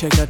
check 0.00 0.18
out 0.18 0.29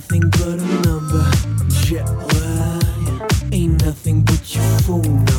nothing 0.00 0.30
but 0.30 0.58
a 0.58 0.88
number. 0.88 1.30
Jet 1.68 2.08
lag 2.08 3.52
ain't 3.52 3.84
nothing 3.84 4.22
but 4.22 4.54
your 4.54 4.78
phone. 4.80 5.29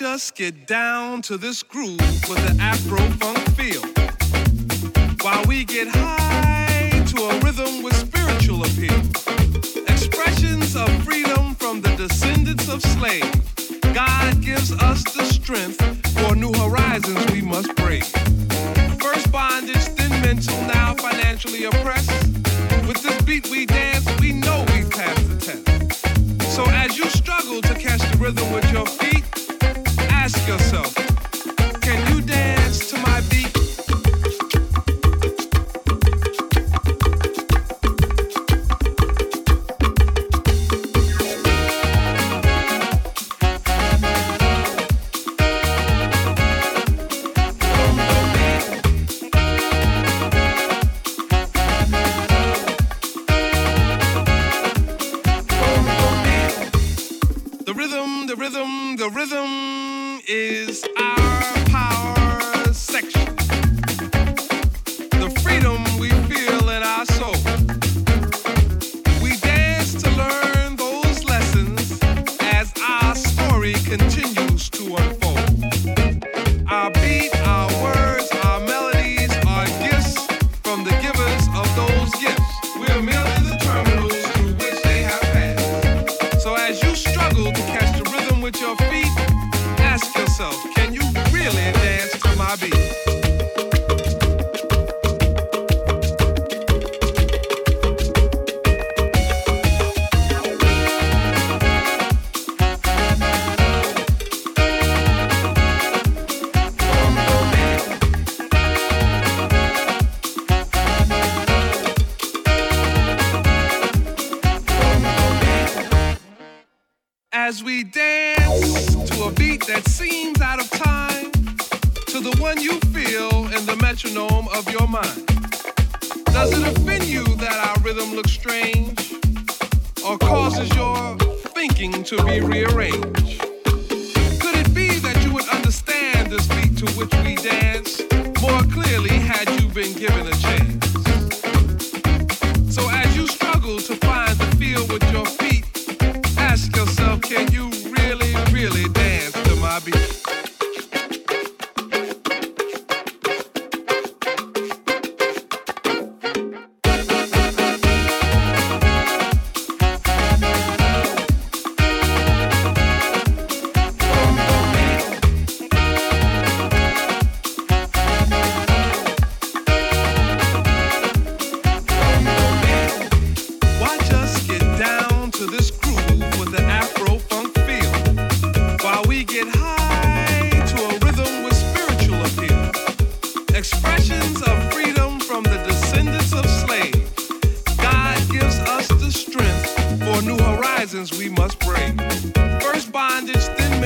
watch 0.00 0.14
us 0.14 0.30
get 0.30 0.66
down 0.66 1.20
to 1.22 1.36
this 1.36 1.62
groove 1.62 1.98
with 2.28 2.50
an 2.50 2.60
Afro 2.60 2.98
funk 3.18 3.38
feel. 3.56 3.82
While 5.22 5.44
we 5.46 5.64
get 5.64 5.88
high 5.88 7.04
to 7.06 7.22
a 7.22 7.40
rhythm 7.40 7.82
with 7.82 7.96
spiritual 7.96 8.62
appeal. 8.64 9.00
Expressions 9.88 10.76
of 10.76 10.88
freedom 11.02 11.54
from 11.56 11.80
the 11.80 11.92
descendants 11.96 12.68
of 12.68 12.80
slaves. 12.80 13.26
God 13.92 14.40
gives 14.40 14.72
us 14.72 15.02
the 15.14 15.24
strength 15.24 15.80
for 16.18 16.36
new 16.36 16.52
horizons 16.52 17.32
we 17.32 17.40
must 17.40 17.74
break. 17.76 18.04
First 19.00 19.32
bondage, 19.32 19.84
then 19.96 20.10
mental, 20.22 20.60
now 20.66 20.94
financially 20.94 21.64
oppressed. 21.64 22.10
With 22.86 23.02
this 23.02 23.20
beat 23.22 23.48
we 23.50 23.66
dance, 23.66 24.06
we 24.20 24.32
know 24.32 24.64
we 24.74 24.84
passed 24.90 25.28
the 25.28 25.38
test. 25.40 26.54
So 26.54 26.64
as 26.66 26.96
you 26.96 27.06
struggle 27.06 27.60
to 27.62 27.74
catch 27.74 28.02
the 28.12 28.18
rhythm 28.18 28.52
with 28.52 28.70
your 28.70 28.86
feet, 28.86 29.24
yourself. 30.48 30.97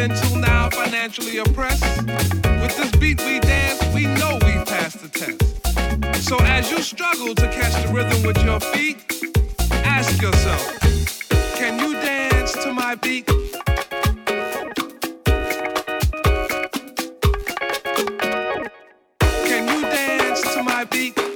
until 0.02 0.36
now 0.38 0.68
financially 0.68 1.38
oppressed. 1.38 1.84
With 2.02 2.76
this 2.76 2.90
beat 2.96 3.20
we 3.24 3.38
dance, 3.38 3.80
we 3.94 4.06
know 4.06 4.34
we 4.42 4.52
passed 4.64 5.00
the 5.00 5.08
test. 5.08 6.26
So 6.28 6.36
as 6.38 6.70
you 6.72 6.82
struggle 6.82 7.34
to 7.36 7.46
catch 7.52 7.80
the 7.84 7.92
rhythm 7.92 8.20
with 8.26 8.42
your 8.44 8.58
feet, 8.58 8.96
ask 9.84 10.20
yourself, 10.20 10.80
can 11.54 11.78
you 11.78 11.92
dance 11.94 12.52
to 12.64 12.72
my 12.72 12.96
beat? 12.96 13.26
Can 19.46 19.68
you 19.68 19.82
dance 19.82 20.42
to 20.54 20.62
my 20.64 20.84
beat? 20.84 21.31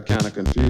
Got 0.00 0.18
kind 0.18 0.26
of 0.26 0.34
confused 0.34 0.69